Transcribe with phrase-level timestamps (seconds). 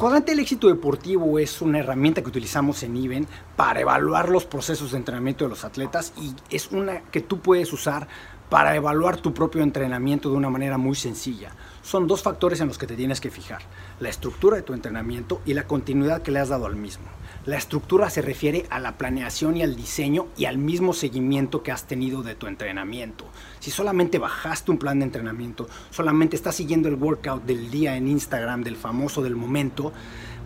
[0.00, 4.92] cuadrante del éxito deportivo es una herramienta que utilizamos en IBEN para evaluar los procesos
[4.92, 8.08] de entrenamiento de los atletas y es una que tú puedes usar
[8.50, 11.52] para evaluar tu propio entrenamiento de una manera muy sencilla.
[11.82, 13.62] Son dos factores en los que te tienes que fijar,
[14.00, 17.04] la estructura de tu entrenamiento y la continuidad que le has dado al mismo.
[17.46, 21.72] La estructura se refiere a la planeación y al diseño y al mismo seguimiento que
[21.72, 23.24] has tenido de tu entrenamiento.
[23.60, 28.08] Si solamente bajaste un plan de entrenamiento, solamente estás siguiendo el workout del día en
[28.08, 29.92] Instagram, del famoso del momento,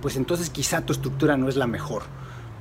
[0.03, 2.03] pues entonces quizá tu estructura no es la mejor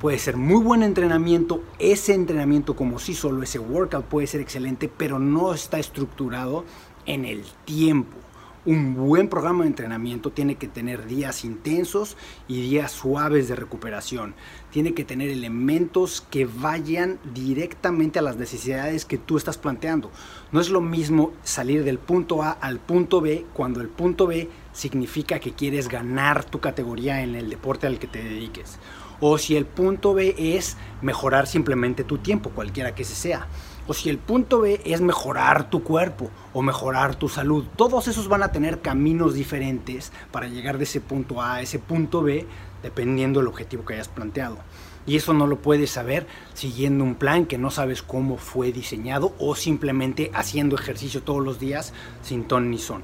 [0.03, 4.89] puede ser muy buen entrenamiento, ese entrenamiento como si solo ese workout puede ser excelente,
[4.89, 6.65] pero no está estructurado
[7.05, 8.17] en el tiempo.
[8.65, 12.17] Un buen programa de entrenamiento tiene que tener días intensos
[12.49, 14.35] y días suaves de recuperación.
[14.71, 20.11] Tiene que tener elementos que vayan directamente a las necesidades que tú estás planteando.
[20.51, 24.49] No es lo mismo salir del punto A al punto B cuando el punto B
[24.73, 28.79] significa que quieres ganar tu categoría en el deporte al que te dediques
[29.25, 33.47] o si el punto B es mejorar simplemente tu tiempo, cualquiera que ese sea.
[33.87, 37.63] O si el punto B es mejorar tu cuerpo o mejorar tu salud.
[37.77, 41.79] Todos esos van a tener caminos diferentes para llegar de ese punto A a ese
[41.79, 42.45] punto B,
[42.81, 44.57] dependiendo del objetivo que hayas planteado.
[45.05, 49.33] Y eso no lo puedes saber siguiendo un plan que no sabes cómo fue diseñado
[49.39, 51.93] o simplemente haciendo ejercicio todos los días
[52.23, 53.03] sin ton ni son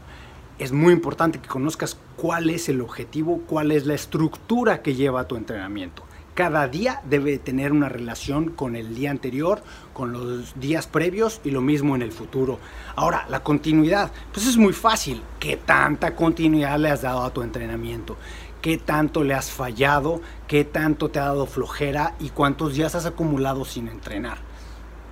[0.59, 5.27] es muy importante que conozcas cuál es el objetivo, cuál es la estructura que lleva
[5.27, 6.03] tu entrenamiento
[6.39, 11.51] cada día debe tener una relación con el día anterior, con los días previos y
[11.51, 12.59] lo mismo en el futuro.
[12.95, 15.21] Ahora, la continuidad, pues es muy fácil.
[15.37, 18.15] ¿Qué tanta continuidad le has dado a tu entrenamiento?
[18.61, 20.21] ¿Qué tanto le has fallado?
[20.47, 22.15] ¿Qué tanto te ha dado flojera?
[22.21, 24.37] ¿Y cuántos días has acumulado sin entrenar?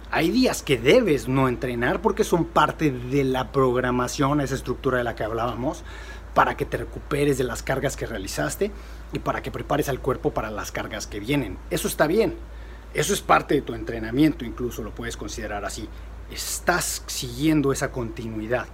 [0.10, 5.04] Hay días que debes no entrenar porque son parte de la programación, esa estructura de
[5.04, 5.84] la que hablábamos,
[6.34, 8.72] para que te recuperes de las cargas que realizaste
[9.12, 11.58] y para que prepares al cuerpo para las cargas que vienen.
[11.70, 12.36] Eso está bien.
[12.94, 15.90] Eso es parte de tu entrenamiento, incluso lo puedes considerar así.
[16.32, 18.68] Estás siguiendo esa continuidad.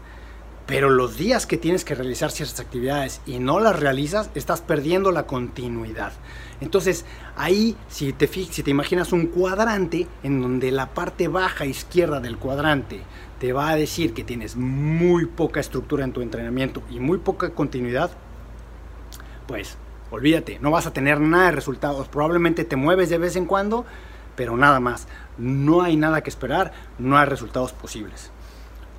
[0.66, 5.12] Pero los días que tienes que realizar ciertas actividades y no las realizas, estás perdiendo
[5.12, 6.13] la continuidad.
[6.62, 12.22] Entonces, ahí, si te, si te imaginas un cuadrante en donde la parte baja izquierda
[12.22, 13.01] del cuadrante
[13.40, 17.50] te va a decir que tienes muy poca estructura en tu entrenamiento y muy poca
[17.50, 18.12] continuidad,
[19.47, 19.78] pues
[20.12, 22.07] olvídate, no vas a tener nada de resultados.
[22.07, 23.85] Probablemente te mueves de vez en cuando,
[24.38, 25.09] pero nada más.
[25.38, 28.31] No hay nada que esperar, no hay resultados posibles.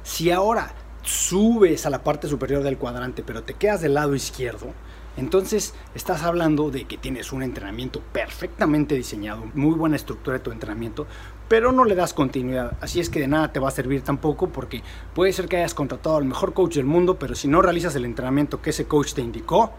[0.03, 4.73] Si ahora subes a la parte superior del cuadrante, pero te quedas del lado izquierdo,
[5.17, 10.51] entonces estás hablando de que tienes un entrenamiento perfectamente diseñado, muy buena estructura de tu
[10.51, 11.07] entrenamiento,
[11.49, 12.77] pero no le das continuidad.
[12.81, 14.83] Así es que de nada te va a servir tampoco porque
[15.15, 18.07] puede ser que hayas contratado al mejor coach del mundo, pero si no realizas el
[18.07, 19.71] entrenamiento que ese coach te indicó,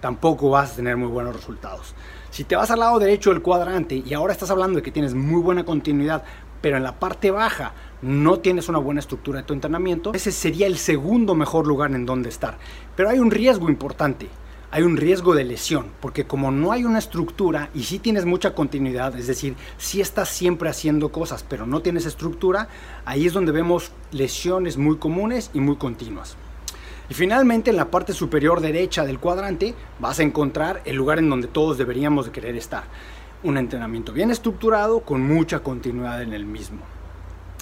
[0.00, 1.94] tampoco vas a tener muy buenos resultados.
[2.30, 5.14] Si te vas al lado derecho del cuadrante y ahora estás hablando de que tienes
[5.14, 6.24] muy buena continuidad,
[6.64, 10.66] pero en la parte baja no tienes una buena estructura de tu entrenamiento, ese sería
[10.66, 12.56] el segundo mejor lugar en donde estar.
[12.96, 14.30] Pero hay un riesgo importante,
[14.70, 18.54] hay un riesgo de lesión, porque como no hay una estructura y si tienes mucha
[18.54, 22.68] continuidad, es decir, si estás siempre haciendo cosas, pero no tienes estructura,
[23.04, 26.34] ahí es donde vemos lesiones muy comunes y muy continuas.
[27.10, 31.28] Y finalmente en la parte superior derecha del cuadrante vas a encontrar el lugar en
[31.28, 32.84] donde todos deberíamos de querer estar.
[33.44, 36.80] Un entrenamiento bien estructurado con mucha continuidad en el mismo.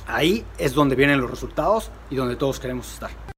[0.06, 3.31] Ahí es donde vienen los resultados y donde todos queremos estar.